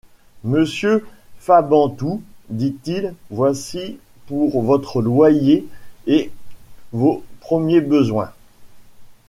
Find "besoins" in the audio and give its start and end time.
7.81-8.31